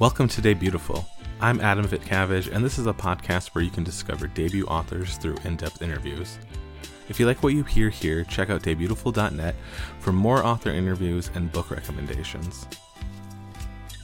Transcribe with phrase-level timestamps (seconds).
[0.00, 1.04] Welcome to Day Beautiful.
[1.42, 5.36] I'm Adam Vitcavage, and this is a podcast where you can discover debut authors through
[5.44, 6.38] in depth interviews.
[7.10, 9.54] If you like what you hear here, check out daybeautiful.net
[9.98, 12.66] for more author interviews and book recommendations.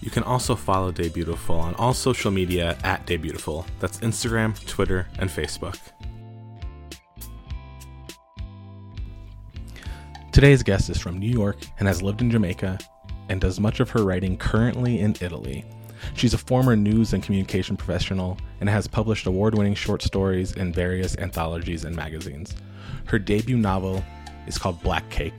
[0.02, 3.64] You can also follow Day Beautiful on all social media at Day Beautiful.
[3.80, 5.78] That's Instagram, Twitter, and Facebook.
[10.30, 12.80] Today's guest is from New York and has lived in Jamaica
[13.30, 15.64] and does much of her writing currently in Italy.
[16.14, 20.72] She's a former news and communication professional and has published award winning short stories in
[20.72, 22.54] various anthologies and magazines.
[23.06, 24.04] Her debut novel
[24.46, 25.34] is called Black Cake.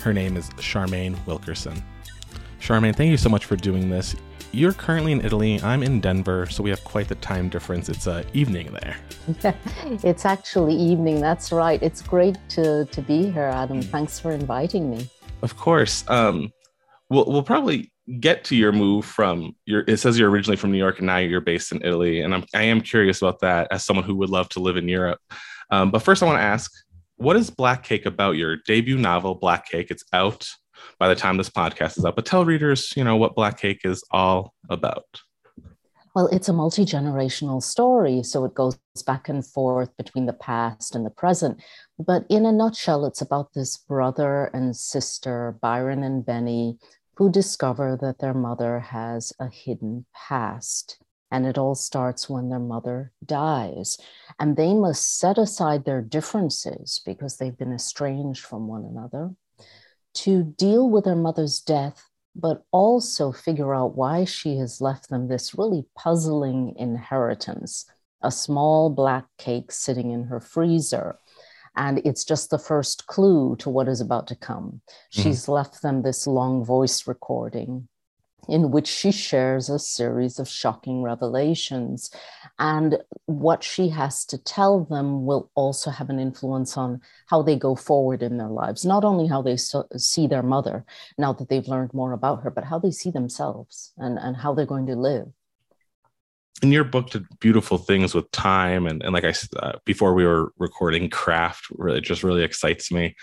[0.00, 1.82] Her name is Charmaine Wilkerson.
[2.60, 4.16] Charmaine, thank you so much for doing this.
[4.54, 5.60] You're currently in Italy.
[5.62, 7.88] I'm in Denver, so we have quite the time difference.
[7.88, 8.96] It's uh, evening there.
[10.02, 11.20] it's actually evening.
[11.20, 11.82] That's right.
[11.82, 13.80] It's great to, to be here, Adam.
[13.80, 13.86] Mm.
[13.86, 15.08] Thanks for inviting me.
[15.40, 16.04] Of course.
[16.08, 16.52] Um,
[17.08, 20.78] we'll, we'll probably get to your move from your it says you're originally from new
[20.78, 22.20] york and now you're based in italy.
[22.20, 24.88] And i'm i am curious about that as someone who would love to live in
[24.88, 25.20] europe.
[25.70, 26.70] Um, but first i want to ask
[27.16, 28.32] what is black cake about?
[28.32, 30.48] Your debut novel black cake it's out
[30.98, 33.82] by the time this podcast is up but tell readers you know what black cake
[33.84, 35.04] is all about.
[36.16, 41.06] Well it's a multi-generational story so it goes back and forth between the past and
[41.06, 41.62] the present.
[42.04, 46.78] But in a nutshell it's about this brother and sister byron and benny
[47.16, 50.98] who discover that their mother has a hidden past.
[51.30, 53.98] And it all starts when their mother dies.
[54.38, 59.30] And they must set aside their differences because they've been estranged from one another
[60.14, 65.28] to deal with their mother's death, but also figure out why she has left them
[65.28, 67.86] this really puzzling inheritance
[68.22, 71.16] a small black cake sitting in her freezer
[71.76, 74.82] and it's just the first clue to what is about to come.
[74.86, 75.22] Mm-hmm.
[75.22, 77.88] She's left them this long voice recording
[78.48, 82.10] in which she shares a series of shocking revelations.
[82.58, 87.56] And what she has to tell them will also have an influence on how they
[87.56, 90.84] go forward in their lives, not only how they so- see their mother
[91.18, 94.54] now that they've learned more about her, but how they see themselves and, and how
[94.54, 95.28] they're going to live
[96.60, 100.26] in your book did beautiful things with time and, and like i uh, before we
[100.26, 103.16] were recording craft really just really excites me.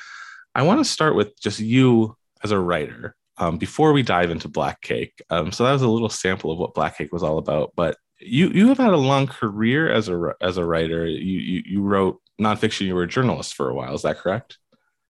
[0.56, 4.47] I want to start with just you as a writer um, before we dive into
[4.47, 5.22] black cake.
[5.29, 7.97] Um, so that was a little sample of what black cake was all about but
[8.19, 11.06] you you have had a long career as a as a writer.
[11.06, 14.57] You you, you wrote nonfiction you were a journalist for a while is that correct?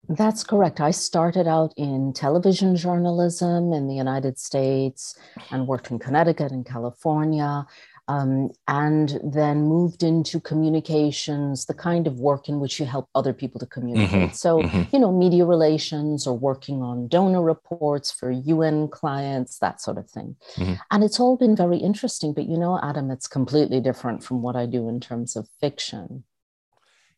[0.10, 0.82] That's correct.
[0.82, 5.18] I started out in television journalism in the United States
[5.50, 7.66] and worked in Connecticut and California
[8.08, 13.34] um, and then moved into communications, the kind of work in which you help other
[13.34, 14.30] people to communicate.
[14.30, 14.84] Mm-hmm, so, mm-hmm.
[14.92, 20.10] you know, media relations or working on donor reports for UN clients, that sort of
[20.10, 20.36] thing.
[20.56, 20.74] Mm-hmm.
[20.92, 22.34] And it's all been very interesting.
[22.34, 26.26] But, you know, Adam, it's completely different from what I do in terms of fiction.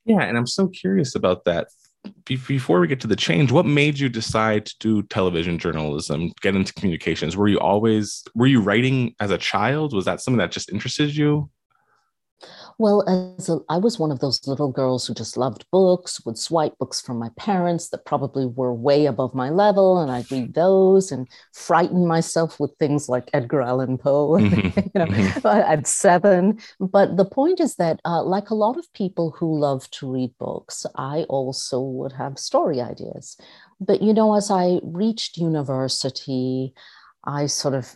[0.06, 0.22] Yeah.
[0.22, 1.70] And I'm so curious about that
[2.26, 6.56] before we get to the change, what made you decide to do television journalism, get
[6.56, 7.38] into communications?
[7.38, 9.94] Were you always were you writing as a child?
[9.94, 11.50] Was that something that just interested you?
[12.78, 13.04] Well,
[13.38, 16.78] as a, I was one of those little girls who just loved books, would swipe
[16.78, 21.12] books from my parents that probably were way above my level, and I'd read those
[21.12, 24.40] and frighten myself with things like Edgar Allan Poe.
[24.46, 24.80] Mm-hmm.
[24.80, 25.48] you know, mm-hmm.
[25.48, 26.60] at seven.
[26.80, 30.38] But the point is that, uh, like a lot of people who love to read
[30.38, 33.38] books, I also would have story ideas.
[33.80, 36.74] But you know, as I reached university,
[37.24, 37.96] I sort of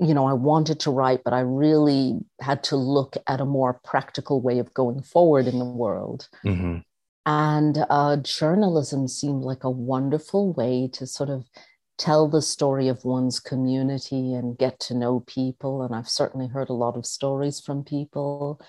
[0.00, 3.80] you know, I wanted to write, but I really had to look at a more
[3.84, 6.28] practical way of going forward in the world.
[6.44, 6.78] Mm-hmm.
[7.26, 11.44] And uh, journalism seemed like a wonderful way to sort of
[11.98, 15.82] tell the story of one's community and get to know people.
[15.82, 18.60] And I've certainly heard a lot of stories from people.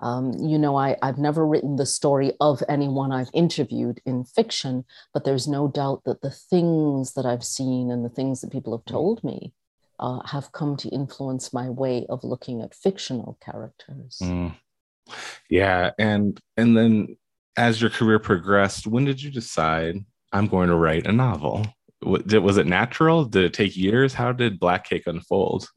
[0.00, 4.84] Um, you know, I, I've never written the story of anyone I've interviewed in fiction,
[5.14, 8.76] but there's no doubt that the things that I've seen and the things that people
[8.76, 9.52] have told me
[10.00, 14.18] uh, have come to influence my way of looking at fictional characters.
[14.22, 14.56] Mm.
[15.48, 17.16] Yeah, and and then
[17.56, 21.66] as your career progressed, when did you decide I'm going to write a novel?
[22.02, 23.26] Was it natural?
[23.26, 24.14] Did it take years?
[24.14, 25.68] How did Black Cake unfold?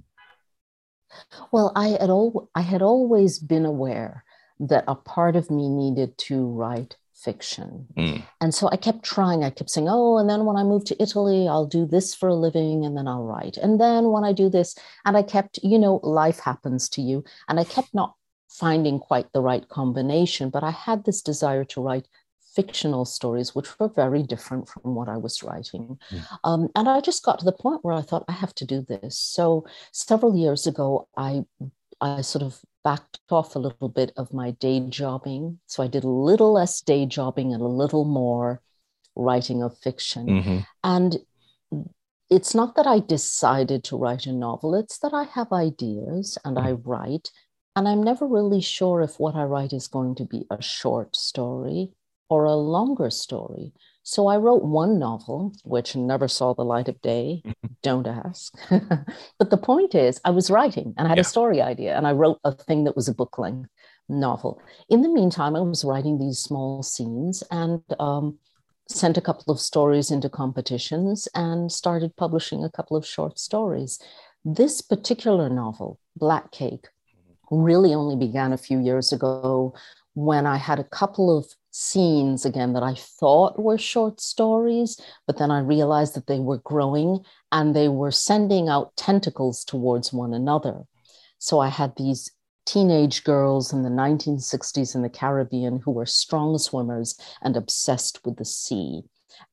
[1.52, 4.24] Well, I had al- I had always been aware
[4.60, 7.88] that a part of me needed to write fiction.
[7.98, 8.24] Mm.
[8.42, 9.44] And so I kept trying.
[9.44, 12.30] I kept saying, oh, and then when I move to Italy, I'll do this for
[12.30, 13.58] a living and then I'll write.
[13.58, 14.76] And then when I do this,
[15.06, 17.24] and I kept, you know, life happens to you.
[17.48, 18.16] And I kept not
[18.50, 22.08] finding quite the right combination, but I had this desire to write
[22.56, 25.98] fictional stories, which were very different from what I was writing.
[26.12, 26.26] Mm.
[26.44, 28.82] Um, and I just got to the point where I thought, I have to do
[28.82, 29.18] this.
[29.18, 31.46] So several years ago, I
[32.04, 35.60] I sort of backed off a little bit of my day jobbing.
[35.68, 38.62] So I did a little less day jobbing and a little more
[39.16, 40.28] writing of fiction.
[40.28, 40.58] Mm-hmm.
[40.84, 41.18] And
[42.30, 46.60] it's not that I decided to write a novel, it's that I have ideas and
[46.60, 46.90] I mm-hmm.
[46.90, 47.32] write.
[47.76, 51.16] And I'm never really sure if what I write is going to be a short
[51.16, 51.92] story
[52.30, 53.72] or a longer story.
[54.04, 57.42] So I wrote one novel, which never saw the light of day.
[57.46, 57.74] Mm-hmm.
[57.82, 58.54] Don't ask.
[59.40, 61.22] but the point is, I was writing and I had yeah.
[61.22, 63.70] a story idea, and I wrote a thing that was a book length
[64.10, 64.62] novel.
[64.90, 68.38] In the meantime, I was writing these small scenes and um,
[68.90, 74.00] sent a couple of stories into competitions and started publishing a couple of short stories.
[74.44, 76.88] This particular novel, Black Cake,
[77.50, 79.74] really only began a few years ago
[80.16, 85.38] when I had a couple of scenes again that I thought were short stories, but
[85.38, 87.20] then I realized that they were growing
[87.52, 90.84] and they were sending out tentacles towards one another.
[91.40, 92.32] So I had these
[92.68, 98.38] teenage girls in the 1960s in the Caribbean who were strong swimmers and obsessed with
[98.38, 99.02] the sea.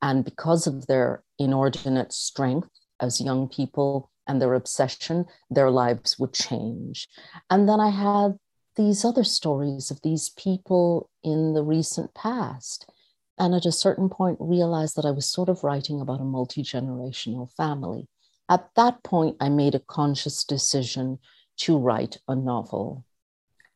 [0.02, 2.68] And because of their inordinate strength
[3.00, 7.08] as young people and their obsession, their lives would change.
[7.48, 8.38] And then I had
[8.76, 12.90] these other stories of these people in the recent past.
[13.38, 16.62] And at a certain point, realized that I was sort of writing about a multi
[16.62, 18.06] generational family.
[18.48, 21.18] At that point, I made a conscious decision
[21.58, 23.04] to write a novel.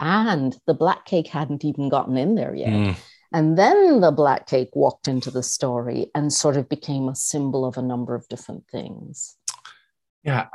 [0.01, 2.69] And the black cake hadn't even gotten in there yet.
[2.69, 2.97] Mm.
[3.33, 7.65] And then the black cake walked into the story and sort of became a symbol
[7.65, 9.37] of a number of different things.
[10.25, 10.47] Yeah,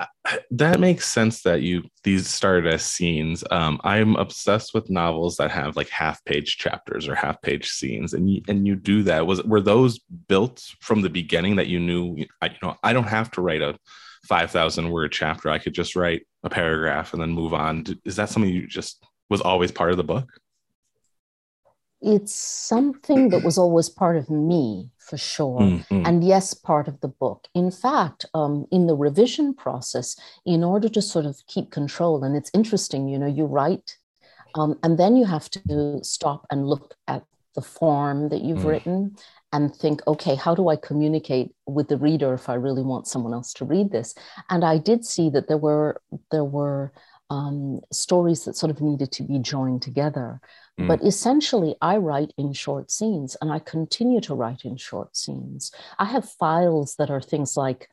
[0.50, 3.44] that makes sense that you these started as scenes.
[3.52, 8.16] Um, I'm obsessed with novels that have like half page chapters or half page scenes,
[8.16, 9.28] and you, and you do that.
[9.28, 12.26] Was were those built from the beginning that you knew?
[12.42, 13.78] I, you know, I don't have to write a
[14.28, 15.52] five thousand word chapter.
[15.52, 17.86] I could just write a paragraph and then move on.
[18.06, 20.32] Is that something you just was always part of the book?
[22.02, 25.60] It's something that was always part of me for sure.
[25.60, 26.06] Mm-hmm.
[26.06, 27.48] And yes, part of the book.
[27.56, 30.16] In fact, um, in the revision process,
[30.46, 33.98] in order to sort of keep control, and it's interesting, you know, you write,
[34.56, 37.24] um, and then you have to stop and look at
[37.56, 38.66] the form that you've mm.
[38.66, 39.16] written
[39.52, 43.34] and think, okay, how do I communicate with the reader if I really want someone
[43.34, 44.14] else to read this?
[44.50, 46.94] And I did see that there were there were
[47.32, 50.42] um, stories that sort of needed to be joined together.
[50.80, 50.88] Mm.
[50.88, 55.72] But essentially, I write in short scenes and I continue to write in short scenes.
[55.98, 57.90] I have files that are things like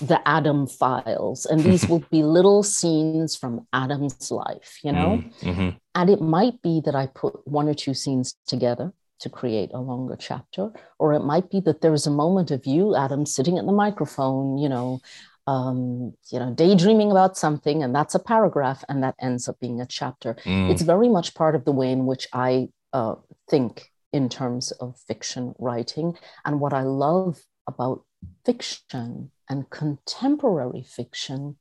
[0.00, 5.22] the Adam files, and these will be little scenes from Adam's life, you know?
[5.22, 5.68] Mm, mm-hmm.
[5.94, 9.78] And it might be that I put one or two scenes together to create a
[9.78, 13.58] longer chapter, or it might be that there is a moment of you, Adam, sitting
[13.58, 15.00] at the microphone, you know,
[15.46, 19.80] um, you know, daydreaming about something, and that's a paragraph, and that ends up being
[19.80, 20.34] a chapter.
[20.44, 20.70] Mm.
[20.70, 23.16] It's very much part of the way in which I uh,
[23.48, 26.16] think in terms of fiction writing.
[26.44, 28.04] And what I love about
[28.44, 31.56] fiction and contemporary fiction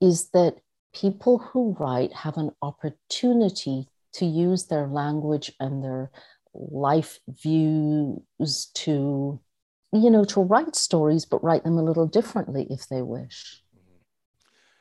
[0.00, 0.56] is that
[0.94, 6.10] people who write have an opportunity to use their language and their
[6.54, 9.40] life views to
[9.92, 13.62] you know, to write stories, but write them a little differently if they wish.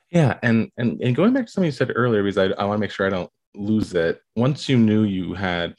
[0.10, 2.78] Yeah, and and and going back to something you said earlier, because I, I want
[2.78, 4.22] to make sure I don't lose it.
[4.36, 5.76] Once you knew you had,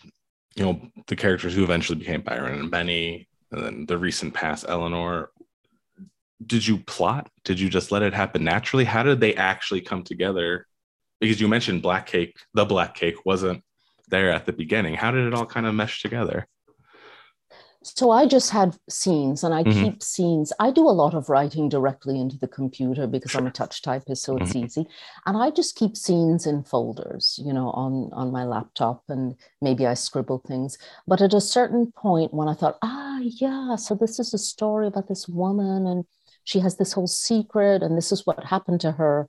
[0.55, 4.67] you know, the characters who eventually became Byron and Benny, and then the recent past
[4.69, 5.31] Eleanor,
[6.45, 7.31] did you plot?
[7.45, 8.85] Did you just let it happen naturally?
[8.85, 10.67] How did they actually come together?
[11.21, 13.63] Because you mentioned Black Cake, the Black Cake wasn't
[14.09, 14.95] there at the beginning.
[14.95, 16.47] How did it all kind of mesh together?
[17.97, 19.85] So I just had scenes and I mm-hmm.
[19.85, 20.53] keep scenes.
[20.59, 23.41] I do a lot of writing directly into the computer because sure.
[23.41, 24.65] I'm a touch typist, so it's mm-hmm.
[24.65, 24.87] easy.
[25.27, 29.87] And I just keep scenes in folders, you know, on, on my laptop and maybe
[29.87, 30.79] I scribble things.
[31.07, 34.87] But at a certain point when I thought, ah, yeah, so this is a story
[34.87, 36.05] about this woman and
[36.45, 39.29] she has this whole secret and this is what happened to her.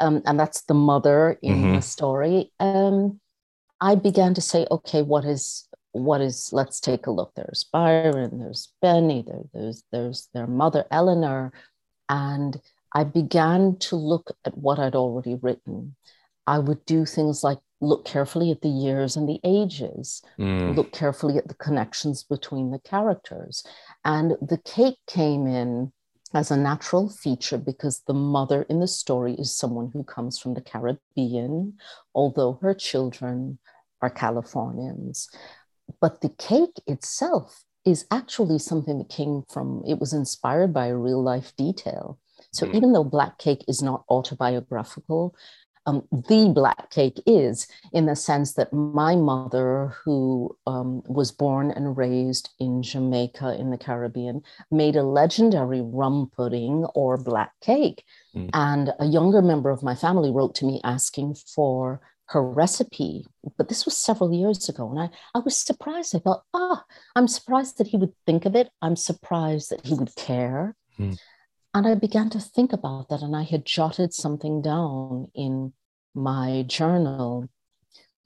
[0.00, 1.74] Um, and that's the mother in mm-hmm.
[1.76, 2.52] the story.
[2.58, 3.20] Um,
[3.80, 7.32] I began to say, okay, what is what is let's take a look.
[7.34, 11.52] There's byron there's benny there, there's there's their mother eleanor.
[12.08, 12.60] And
[12.92, 15.96] i began to look at what i'd already written.
[16.46, 20.74] I would do things like look carefully at the years and the ages mm.
[20.74, 23.64] look carefully at the connections between the characters.
[24.04, 25.92] And the cake came in
[26.34, 30.54] as a natural feature because the mother in the story is someone who comes from
[30.54, 31.74] the caribbean
[32.14, 33.58] although her children
[34.02, 35.28] are californians
[36.00, 40.96] but the cake itself is actually something that came from, it was inspired by a
[40.96, 42.18] real life detail.
[42.52, 42.74] So mm.
[42.74, 45.34] even though Black Cake is not autobiographical,
[45.86, 51.70] um, the black cake is in the sense that my mother, who um, was born
[51.70, 58.04] and raised in Jamaica in the Caribbean, made a legendary rum pudding or black cake.
[58.34, 58.50] Mm.
[58.54, 63.26] And a younger member of my family wrote to me asking for her recipe,
[63.58, 64.90] but this was several years ago.
[64.90, 66.14] And I, I was surprised.
[66.14, 68.70] I thought, ah, I'm surprised that he would think of it.
[68.80, 70.74] I'm surprised that he would care.
[70.98, 71.18] Mm.
[71.74, 73.20] And I began to think about that.
[73.20, 75.72] And I had jotted something down in
[76.14, 77.48] my journal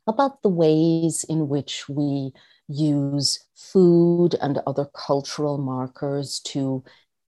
[0.06, 2.32] about the ways in which we
[2.68, 6.84] use food and other cultural markers to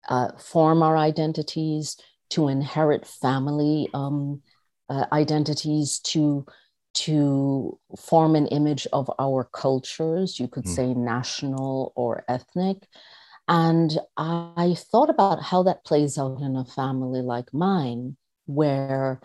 [0.10, 1.98] uh, form our identities,
[2.30, 4.42] to inherit family um,
[4.90, 6.46] uh, identities to
[6.94, 10.76] to form an image of our cultures you could mm.
[10.76, 12.78] say national or ethnic
[13.48, 19.22] and i thought about how that plays out in a family like mine where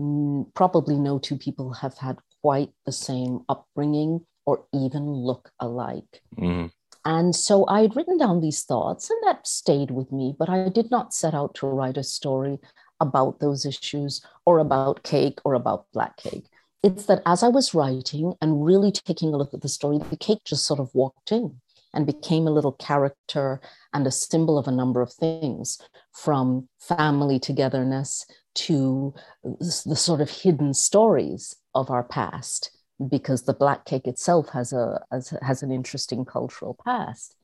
[0.00, 6.22] mm, probably no two people have had quite the same upbringing or even look alike
[6.36, 6.70] mm.
[7.04, 10.68] And so I had written down these thoughts, and that stayed with me, but I
[10.68, 12.58] did not set out to write a story
[13.02, 16.46] about those issues or about cake or about black cake.
[16.82, 20.16] It's that as I was writing and really taking a look at the story, the
[20.16, 21.60] cake just sort of walked in
[21.94, 23.60] and became a little character
[23.92, 25.78] and a symbol of a number of things
[26.12, 32.70] from family togetherness to the sort of hidden stories of our past
[33.08, 37.34] because the black cake itself has a has, has an interesting cultural past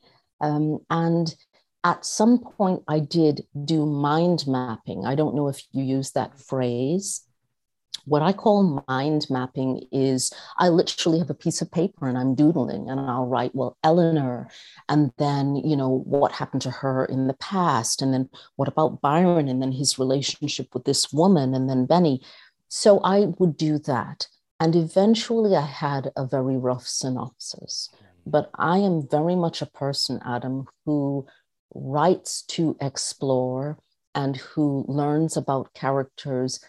[0.41, 1.35] um, and
[1.85, 5.05] at some point I did do mind mapping.
[5.05, 7.23] I don't know if you use that phrase.
[8.05, 12.35] What I call mind mapping is I literally have a piece of paper and I'm
[12.35, 14.49] doodling and I'll write, well, Eleanor,
[14.89, 19.03] and then, you know, what happened to her in the past, and then what about
[19.03, 22.23] Byron, and then his relationship with this woman, and then Benny.
[22.69, 24.27] So I would do that.
[24.59, 27.91] And eventually I had a very rough synopsis.
[28.27, 31.27] But I am very much a person, Adam, who
[31.75, 33.79] writes to explore
[34.15, 36.61] and who learns about characters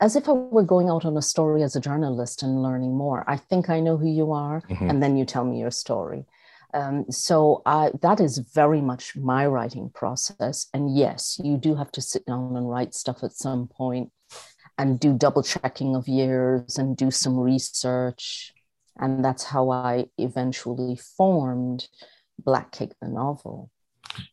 [0.00, 3.22] as if I were going out on a story as a journalist and learning more.
[3.28, 4.88] I think I know who you are, mm-hmm.
[4.88, 6.24] and then you tell me your story.
[6.72, 10.68] Um, so I, that is very much my writing process.
[10.72, 14.10] And yes, you do have to sit down and write stuff at some point
[14.78, 18.54] and do double checking of years and do some research.
[18.98, 21.88] And that's how I eventually formed
[22.38, 23.70] Black Cake the novel.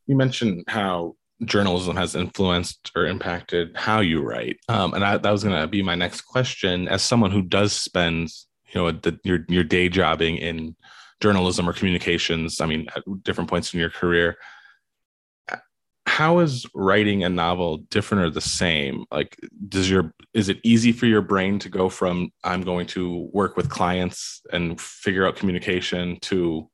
[0.06, 1.16] You mentioned how
[1.46, 5.68] journalism has influenced or impacted how you write, um, and I, that was going to
[5.68, 6.88] be my next question.
[6.88, 8.30] As someone who does spend,
[8.74, 10.76] you know, the, your your day jobbing in
[11.22, 14.38] journalism or communications, I mean, at different points in your career,
[16.08, 19.06] how is writing a novel different or the same?
[19.12, 23.30] Like, does your is it easy for your brain to go from I'm going to
[23.34, 26.70] work with clients and figure out communication to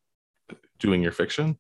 [0.79, 1.57] doing your fiction?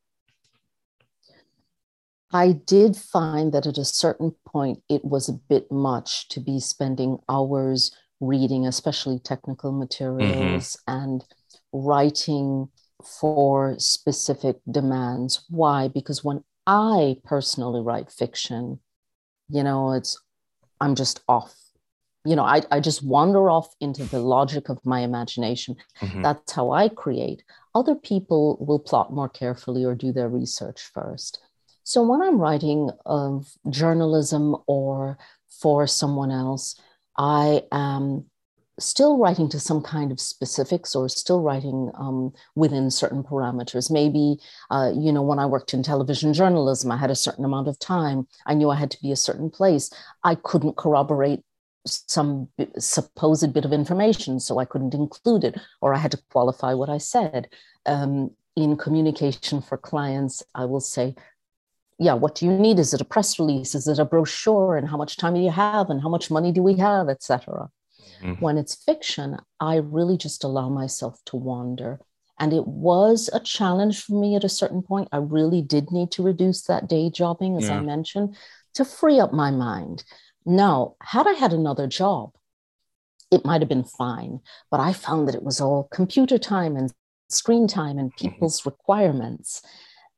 [2.33, 6.59] I did find that at a certain point, it was a bit much to be
[6.59, 11.03] spending hours reading, especially technical materials, mm-hmm.
[11.03, 11.25] and
[11.71, 12.69] writing
[13.03, 15.45] for specific demands.
[15.49, 15.87] Why?
[15.87, 18.79] Because when I personally write fiction,
[19.49, 20.19] you know, it's,
[20.81, 21.53] I'm just off.
[22.25, 25.75] You know, I, I just wander off into the logic of my imagination.
[26.01, 26.21] Mm-hmm.
[26.21, 27.43] That's how I create.
[27.75, 31.39] Other people will plot more carefully or do their research first.
[31.83, 35.17] So when I'm writing of journalism or
[35.49, 36.79] for someone else,
[37.17, 38.25] I am
[38.79, 43.91] still writing to some kind of specifics or still writing um, within certain parameters.
[43.91, 44.37] Maybe,
[44.71, 47.77] uh, you know, when I worked in television journalism, I had a certain amount of
[47.79, 48.27] time.
[48.45, 49.91] I knew I had to be a certain place.
[50.23, 51.41] I couldn't corroborate
[51.85, 52.47] some
[52.79, 56.89] supposed bit of information, so I couldn't include it, or I had to qualify what
[56.89, 57.49] I said.
[57.85, 61.15] Um, in communication for clients, I will say,
[61.99, 62.79] yeah, what do you need?
[62.79, 63.75] Is it a press release?
[63.75, 64.75] Is it a brochure?
[64.77, 65.89] And how much time do you have?
[65.89, 67.69] And how much money do we have, etc.
[68.21, 68.43] Mm-hmm.
[68.43, 71.99] When it's fiction, I really just allow myself to wander.
[72.39, 75.07] And it was a challenge for me at a certain point.
[75.11, 77.77] I really did need to reduce that day jobbing, as yeah.
[77.77, 78.35] I mentioned,
[78.73, 80.03] to free up my mind.
[80.45, 82.31] Now, had I had another job,
[83.31, 86.91] it might have been fine, but I found that it was all computer time and
[87.29, 88.29] screen time and mm-hmm.
[88.29, 88.69] people's mm-hmm.
[88.69, 89.61] requirements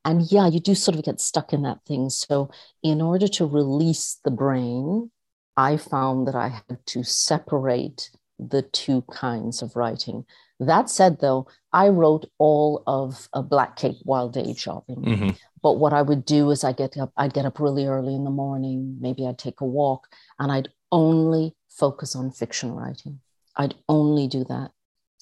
[0.06, 2.08] and yeah, you do sort of get stuck in that thing.
[2.10, 2.48] So,
[2.82, 5.10] in order to release the brain,
[5.56, 10.24] I found that I had to separate the two kinds of writing.
[10.60, 15.02] That said, though, I wrote all of a Black Cake while day shopping.
[15.02, 15.30] Mm-hmm.
[15.60, 18.22] But what I would do is I get up, I'd get up really early in
[18.22, 18.98] the morning.
[19.00, 20.06] Maybe I'd take a walk,
[20.38, 23.20] and I'd only focus on fiction writing.
[23.56, 24.70] I'd only do that,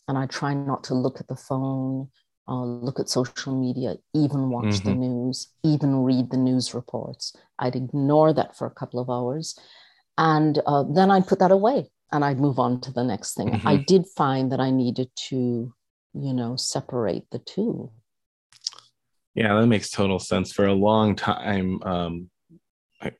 [0.08, 2.10] and I try not to look at the phone,
[2.46, 4.88] uh, look at social media, even watch mm-hmm.
[4.88, 7.34] the news, even read the news reports.
[7.58, 9.58] I'd ignore that for a couple of hours,
[10.18, 13.50] and uh, then I'd put that away and I'd move on to the next thing.
[13.50, 13.68] Mm-hmm.
[13.68, 15.74] I did find that I needed to,
[16.14, 17.90] you know, separate the two.
[19.34, 20.52] Yeah, that makes total sense.
[20.52, 22.30] For a long time, um,
[23.02, 23.12] I,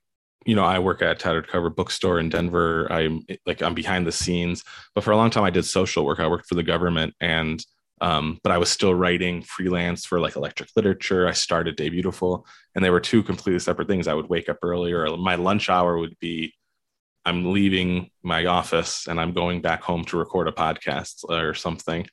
[0.47, 2.87] you know, I work at Tattered Cover Bookstore in Denver.
[2.93, 4.63] I'm like I'm behind the scenes,
[4.95, 6.21] but for a long time I did social work.
[6.21, 7.65] I worked for the government, and
[8.01, 11.29] um, but I was still writing freelance for like electric literature.
[11.29, 14.09] I started Day Beautiful, and they were two completely separate things.
[14.09, 15.17] I would wake up earlier.
[15.17, 16.55] My lunch hour would be
[17.25, 22.07] I'm leaving my office and I'm going back home to record a podcast or something.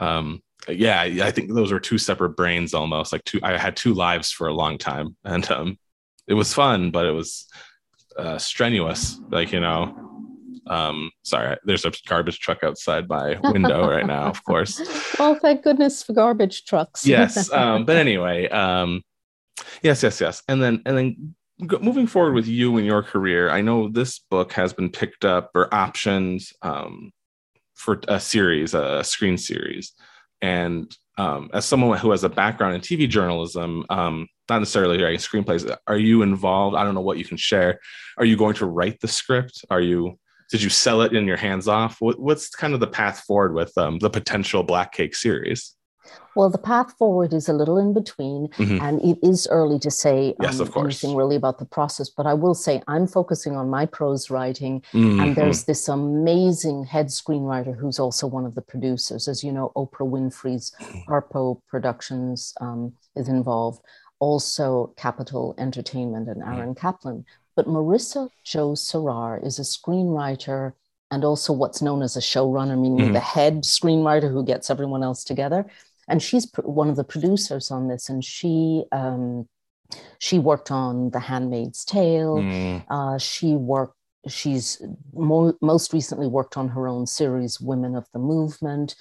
[0.00, 3.12] Um, yeah, I think those were two separate brains almost.
[3.12, 5.78] Like two, I had two lives for a long time, and um,
[6.26, 7.46] it was fun, but it was
[8.18, 9.18] uh, strenuous.
[9.30, 10.07] Like you know,
[10.68, 14.24] um, sorry, there's a garbage truck outside my window right now.
[14.24, 14.80] Of course.
[15.18, 17.06] Well, thank goodness for garbage trucks.
[17.06, 19.02] yes, um, but anyway, um,
[19.82, 23.60] yes, yes, yes, and then and then moving forward with you and your career, I
[23.60, 27.12] know this book has been picked up or optioned um,
[27.74, 29.92] for a series, a screen series.
[30.40, 35.18] And um, as someone who has a background in TV journalism, um, not necessarily writing
[35.18, 36.76] screenplays, are you involved?
[36.76, 37.80] I don't know what you can share.
[38.18, 39.64] Are you going to write the script?
[39.68, 40.18] Are you
[40.50, 42.00] did you sell it in your hands off?
[42.00, 45.74] What, what's kind of the path forward with um, the potential Black Cake series?
[46.34, 48.80] Well, the path forward is a little in between, mm-hmm.
[48.80, 52.08] and it is early to say yes, um, anything really about the process.
[52.08, 55.20] But I will say I'm focusing on my prose writing, mm-hmm.
[55.20, 59.26] and there's this amazing head screenwriter who's also one of the producers.
[59.26, 61.12] As you know, Oprah Winfrey's mm-hmm.
[61.12, 63.82] Harpo Productions um, is involved,
[64.20, 66.52] also Kapital Entertainment and mm-hmm.
[66.52, 67.24] Aaron Kaplan.
[67.58, 70.74] But Marissa Jo Cerar is a screenwriter
[71.10, 73.18] and also what's known as a showrunner, meaning mm-hmm.
[73.20, 75.66] the head screenwriter who gets everyone else together
[76.08, 79.46] and she's pr- one of the producers on this, and she um,
[80.18, 82.38] she worked on The Handmaid's Tale.
[82.38, 82.84] Mm.
[82.90, 83.94] Uh, she worked.
[84.26, 88.96] She's mo- most recently worked on her own series, Women of the Movement,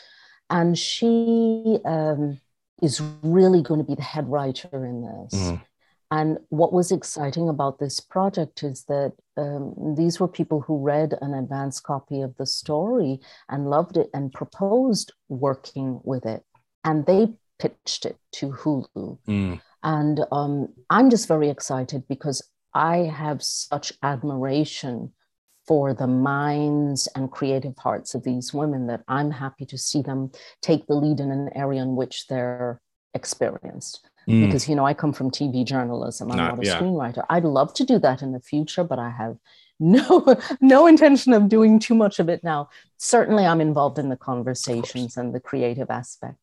[0.50, 2.40] and she um,
[2.82, 5.42] is really going to be the head writer in this.
[5.42, 5.62] Mm.
[6.10, 11.16] And what was exciting about this project is that um, these were people who read
[11.22, 16.44] an advance copy of the story and loved it and proposed working with it
[16.88, 17.28] and they
[17.60, 19.20] pitched it to Hulu.
[19.28, 19.62] Mm.
[19.84, 22.42] And um, I'm just very excited because
[22.74, 25.12] I have such admiration
[25.68, 30.32] for the minds and creative hearts of these women that I'm happy to see them
[30.62, 32.80] take the lead in an area in which they're
[33.14, 34.10] experienced.
[34.28, 34.46] Mm.
[34.46, 36.80] Because, you know, I come from TV journalism, I'm not, not a yeah.
[36.80, 37.26] screenwriter.
[37.30, 39.38] I'd love to do that in the future, but I have
[39.80, 44.18] no no intention of doing too much of it now certainly i'm involved in the
[44.18, 46.40] conversations and the creative aspect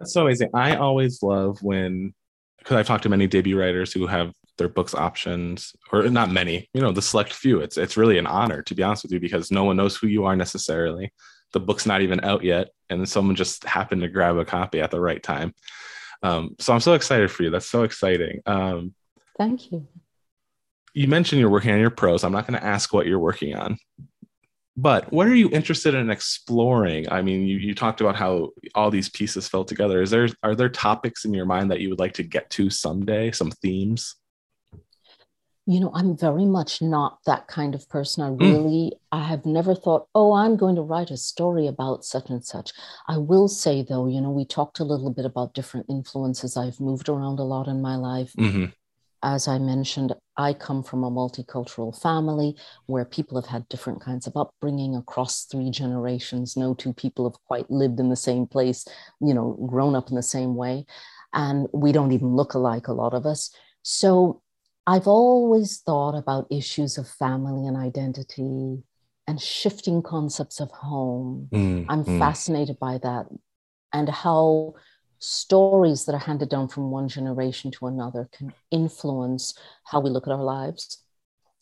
[0.00, 0.50] that's so amazing.
[0.54, 2.14] I always love when,
[2.58, 6.68] because I've talked to many debut writers who have their books options, or not many,
[6.72, 7.60] you know, the select few.
[7.60, 10.06] It's it's really an honor to be honest with you because no one knows who
[10.06, 11.12] you are necessarily.
[11.52, 14.90] The book's not even out yet, and someone just happened to grab a copy at
[14.90, 15.54] the right time.
[16.22, 17.50] Um, so I'm so excited for you.
[17.50, 18.40] That's so exciting.
[18.46, 18.94] Um,
[19.38, 19.86] Thank you.
[20.92, 22.24] You mentioned you're working on your prose.
[22.24, 23.78] I'm not going to ask what you're working on,
[24.76, 28.90] but what are you interested in exploring i mean you, you talked about how all
[28.90, 31.98] these pieces fell together is there are there topics in your mind that you would
[31.98, 34.16] like to get to someday some themes
[35.70, 38.42] you know i'm very much not that kind of person i hmm.
[38.42, 38.98] really mm.
[39.12, 42.72] i have never thought oh i'm going to write a story about such and such
[43.06, 46.80] i will say though you know we talked a little bit about different influences i've
[46.80, 48.66] moved around a lot in my life mm-hmm
[49.22, 52.56] as I mentioned, I come from a multicultural family
[52.86, 56.56] where people have had different kinds of upbringing across three generations.
[56.56, 58.86] No two people have quite lived in the same place,
[59.20, 60.86] you know, grown up in the same way.
[61.34, 63.54] And we don't even look alike, a lot of us.
[63.82, 64.40] So
[64.90, 68.82] I've always thought about issues of family and identity
[69.28, 71.48] and shifting concepts of home.
[71.52, 72.18] Mm, I'm mm.
[72.18, 73.26] fascinated by that
[73.92, 74.74] and how
[75.20, 80.26] stories that are handed down from one generation to another can influence how we look
[80.26, 81.04] at our lives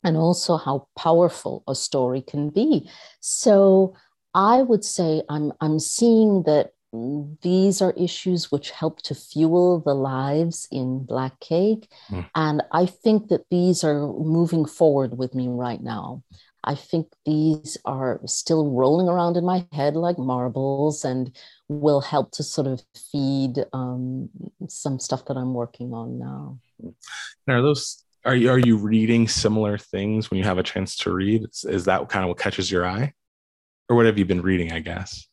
[0.03, 2.89] and also how powerful a story can be.
[3.21, 3.95] So
[4.33, 9.95] I would say I'm, I'm seeing that these are issues which help to fuel the
[9.95, 11.91] lives in Black Cake.
[12.11, 12.31] Mm.
[12.35, 16.23] And I think that these are moving forward with me right now.
[16.65, 21.35] I think these are still rolling around in my head like marbles and
[21.69, 24.29] will help to sort of feed um,
[24.69, 26.59] some stuff that I'm working on now.
[27.49, 31.13] are those are you are you reading similar things when you have a chance to
[31.13, 31.45] read?
[31.45, 33.13] Is, is that kind of what catches your eye,
[33.89, 34.73] or what have you been reading?
[34.73, 35.28] I guess.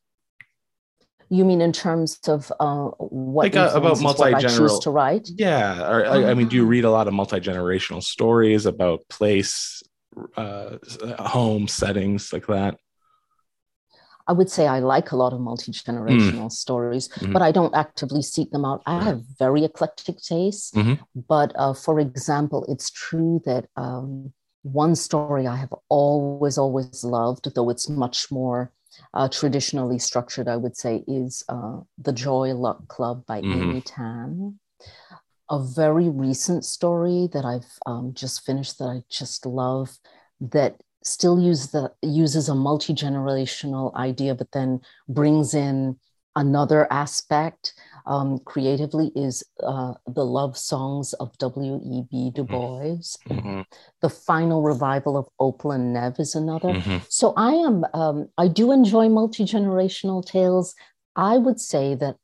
[1.30, 5.30] You mean in terms of uh, what like uh, about multi generational to write?
[5.36, 9.08] Yeah, or, I, I, mean, do you read a lot of multi generational stories about
[9.10, 9.82] place,
[10.38, 10.78] uh,
[11.18, 12.78] home settings like that?
[14.28, 16.52] I would say I like a lot of multi generational mm.
[16.52, 17.34] stories, mm-hmm.
[17.34, 18.82] but I don't actively seek them out.
[18.86, 20.72] I have very eclectic tastes.
[20.72, 21.22] Mm-hmm.
[21.28, 24.34] But uh, for example, it's true that um,
[24.64, 28.72] one story I have always, always loved, though it's much more
[29.14, 33.62] uh, traditionally structured, I would say, is uh, The Joy Luck Club by mm-hmm.
[33.62, 34.60] Amy Tan.
[35.50, 39.98] A very recent story that I've um, just finished that I just love
[40.42, 45.98] that still use the, uses a multi generational idea, but then brings in
[46.36, 47.74] another aspect
[48.08, 52.32] um, creatively is uh, the love songs of W.E.B.
[52.32, 52.54] Du mm-hmm.
[52.54, 53.18] Bois.
[53.30, 53.62] Mm-hmm.
[54.02, 56.70] The final revival of Opal and Nev is another.
[56.70, 56.98] Mm-hmm.
[57.10, 60.76] So I am, um, I do enjoy multi generational tales.
[61.15, 62.18] I would say that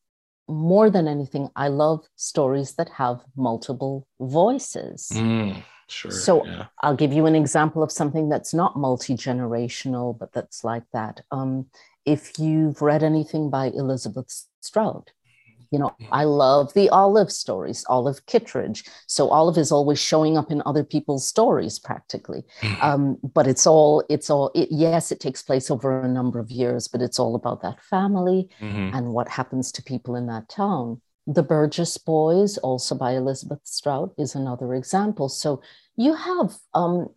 [0.48, 5.10] more than anything, I love stories that have multiple voices.
[5.13, 6.12] Mm, sure.
[6.12, 6.65] So yeah.
[6.82, 11.22] I'll give you an example of something that's not multi generational, but that's like that.
[11.32, 11.67] Um,
[12.06, 15.12] if you've read anything by Elizabeth Strout,
[15.72, 18.84] you know, I love the Olive stories, Olive Kitteridge.
[19.08, 22.44] So Olive is always showing up in other people's stories practically.
[22.62, 22.82] Mm-hmm.
[22.84, 26.52] Um, but it's all, it's all, it, yes, it takes place over a number of
[26.52, 28.96] years, but it's all about that family mm-hmm.
[28.96, 31.02] and what happens to people in that town.
[31.26, 35.30] The Burgess Boys, also by Elizabeth Strout, is another example.
[35.30, 35.62] So
[35.96, 37.08] you have um,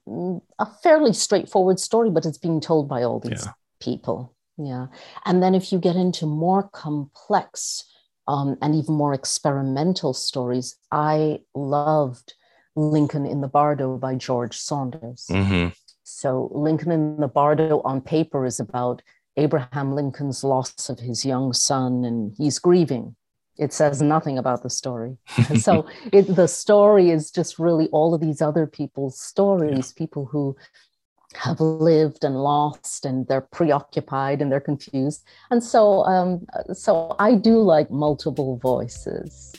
[0.58, 3.52] a fairly straightforward story, but it's being told by all these yeah.
[3.80, 4.34] people.
[4.58, 4.86] Yeah.
[5.24, 7.84] And then if you get into more complex,
[8.26, 10.76] um, and even more experimental stories.
[10.90, 12.34] I loved
[12.76, 15.26] Lincoln in the Bardo by George Saunders.
[15.30, 15.68] Mm-hmm.
[16.02, 19.02] So, Lincoln in the Bardo on paper is about
[19.36, 23.16] Abraham Lincoln's loss of his young son, and he's grieving.
[23.56, 25.16] It says nothing about the story.
[25.58, 29.98] so, it, the story is just really all of these other people's stories, yeah.
[29.98, 30.56] people who
[31.36, 35.24] have lived and lost and they're preoccupied and they're confused.
[35.50, 39.52] And so um, so i do like multiple voices.